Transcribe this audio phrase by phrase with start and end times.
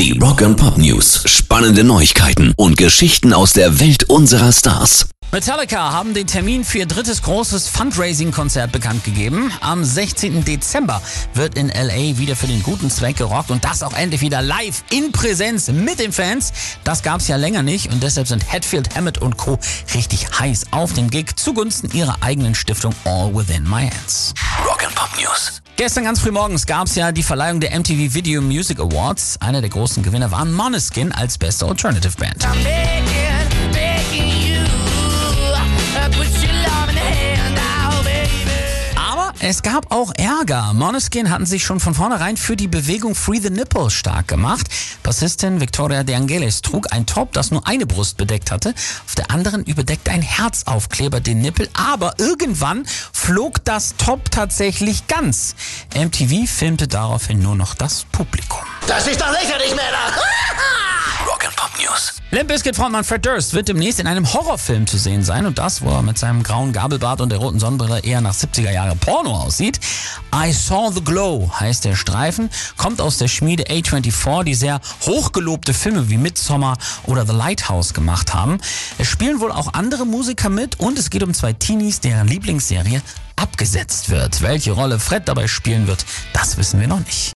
[0.00, 1.24] Die Rock and Pop News.
[1.26, 5.10] Spannende Neuigkeiten und Geschichten aus der Welt unserer Stars.
[5.30, 9.52] Metallica haben den Termin für ihr drittes großes Fundraising-Konzert bekannt gegeben.
[9.60, 10.42] Am 16.
[10.46, 11.02] Dezember
[11.34, 14.84] wird in LA wieder für den guten Zweck gerockt und das auch endlich wieder live
[14.88, 16.54] in Präsenz mit den Fans.
[16.82, 19.58] Das gab's ja länger nicht und deshalb sind Hatfield, Hammett und Co.
[19.94, 24.32] richtig heiß auf den Gig zugunsten ihrer eigenen Stiftung All Within My Hands.
[24.64, 25.60] Rock and Pop News.
[25.80, 29.38] Gestern ganz früh morgens gab's ja die Verleihung der MTV Video Music Awards.
[29.40, 32.44] Einer der großen Gewinner war Måneskin als beste Alternative Band.
[32.44, 32.89] I'm
[39.42, 40.74] es gab auch Ärger.
[40.74, 44.66] Måneskin hatten sich schon von vornherein für die Bewegung Free the Nipple stark gemacht.
[45.02, 48.74] Bassistin Victoria De Angelis trug ein Top, das nur eine Brust bedeckt hatte.
[49.06, 51.70] Auf der anderen überdeckte ein Herzaufkleber den Nippel.
[51.72, 55.54] Aber irgendwann flog das Top tatsächlich ganz.
[55.94, 58.60] MTV filmte daraufhin nur noch das Publikum.
[58.86, 59.99] Das ist doch lächerlich, Männer!
[62.40, 65.82] Limp Bizkit Frontmann Fred Durst wird demnächst in einem Horrorfilm zu sehen sein und das,
[65.82, 69.36] wo er mit seinem grauen Gabelbart und der roten Sonnenbrille eher nach 70er Jahre Porno
[69.42, 69.78] aussieht.
[70.34, 75.74] I Saw the Glow heißt der Streifen, kommt aus der Schmiede A24, die sehr hochgelobte
[75.74, 78.56] Filme wie Midsommar oder The Lighthouse gemacht haben.
[78.96, 83.02] Es spielen wohl auch andere Musiker mit und es geht um zwei Teenies, deren Lieblingsserie
[83.36, 84.40] abgesetzt wird.
[84.40, 87.28] Welche Rolle Fred dabei spielen wird, das wissen wir noch nicht.